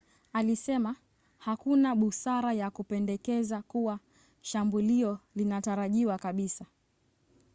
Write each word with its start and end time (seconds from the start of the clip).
alisema 0.33 0.95
hakuna 1.37 1.95
busara 1.95 2.53
ya 2.53 2.69
kupendekeza 2.71 3.61
kuwa 3.61 3.99
shambulio 4.41 5.19
linatarajiwa 5.35 6.17
kabisa 6.17 6.65